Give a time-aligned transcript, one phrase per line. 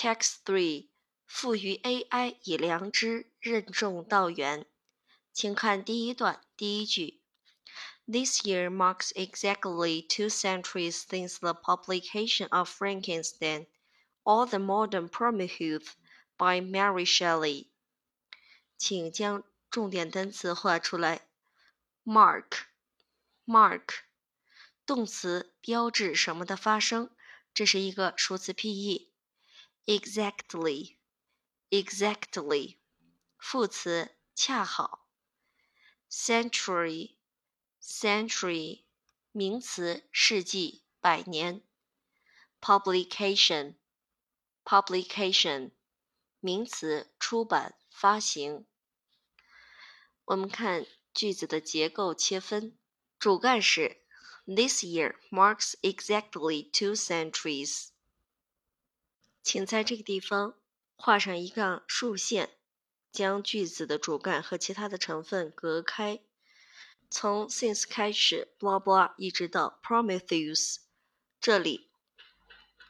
[0.00, 0.88] Text Three，
[1.26, 4.66] 赋予 AI 以良知，任重道远。
[5.32, 7.22] 请看第一段第一句。
[8.06, 13.66] This year marks exactly two centuries since the publication of Frankenstein,
[14.22, 15.88] or the Modern Prometheus
[16.36, 17.66] by Mary Shelley。
[18.76, 21.28] 请将重点单词画出来。
[22.04, 23.88] Mark，mark，
[24.86, 27.10] 动词标志什么的发生，
[27.52, 28.74] 这是一个数词拼
[29.84, 29.98] 译。
[29.98, 32.78] Exactly，exactly，
[33.38, 35.08] 副词恰好。
[36.10, 38.82] Century。century
[39.30, 41.62] 名词，世纪、百年。
[42.60, 43.76] publication
[44.64, 45.70] publication
[46.40, 48.66] 名词，出版、发行。
[50.24, 50.84] 我们看
[51.14, 52.76] 句子的结构切分，
[53.20, 54.02] 主干是
[54.46, 57.90] This year marks exactly two centuries。
[59.43, 60.57] 请在这个地方
[60.95, 62.57] 画上一杠竖线，
[63.11, 66.21] 将句子的主干和其他的成分隔开。
[67.09, 70.77] 从 since 开始，blah blah 一直到 Prometheus，
[71.41, 71.89] 这里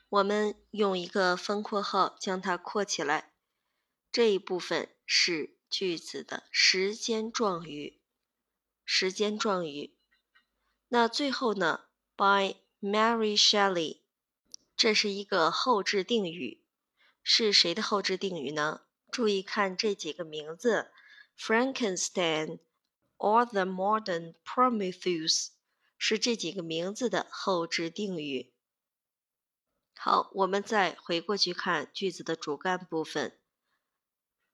[0.09, 3.33] 我们用一个分括号将它括起来。
[4.11, 8.01] 这一部分是句子的时间状语，
[8.83, 9.95] 时间状语。
[10.89, 11.85] 那最后呢
[12.17, 14.00] ，by Mary Shelley，
[14.81, 16.63] 这是一个后置定语，
[17.21, 18.81] 是谁的后置定语呢？
[19.11, 20.91] 注意看这几个名字
[21.37, 22.61] ：Frankenstein。
[23.19, 25.49] or the modern Prometheus
[25.99, 28.55] 是这几个名字的后置定语。
[29.93, 33.39] 好，我们再回过去看句子的主干部分。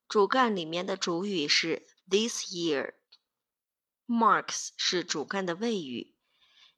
[0.10, 6.18] 主干里面的主语是 this year，marks 是主干的谓语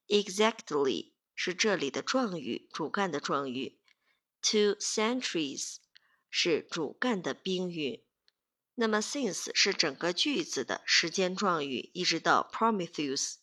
[0.07, 3.79] ，exactly 是这里的状语，主干的状语
[4.41, 5.77] ，two centuries
[6.29, 8.03] 是主干的宾语。
[8.75, 13.35] 那么，since 是整个句子的时间状语，一直到 Prometheus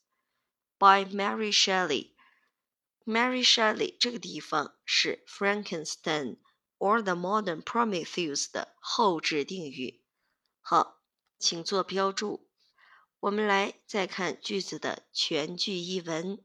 [0.77, 2.11] by Mary Shelley。
[3.07, 6.37] Mary Shelley 这个地方是 Frankenstein
[6.77, 10.03] or the modern Prometheus 的后置定语。
[10.61, 11.01] 好，
[11.39, 12.51] 请做标注。
[13.21, 16.45] 我们来再看句子的全句译文。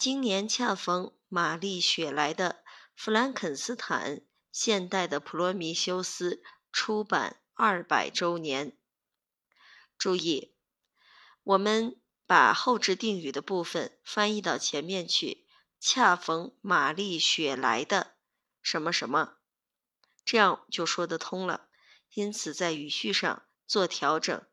[0.00, 2.62] 今年恰逢玛丽雪莱的
[2.96, 6.36] 《弗兰肯斯坦：现代的普罗米修斯》
[6.72, 7.42] 出版。
[7.52, 8.78] 二百周年。
[9.98, 10.54] 注意，
[11.42, 15.46] 我们把后置定语的部分翻译到前面去，
[15.78, 18.14] 恰逢玛丽雪莱的
[18.62, 19.34] 什么什么，
[20.24, 21.68] 这样就说得通了。
[22.14, 24.46] 因此，在语序上做调整，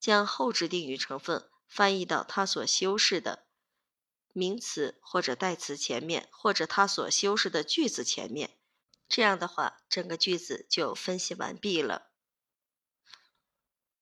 [0.00, 3.43] 将后置定语成分翻译到它所修饰的
[4.34, 8.50] 名词或者代词前面，或者它所修饰的句子前面。
[9.08, 12.10] 这样的话，整个句子就分析完毕了。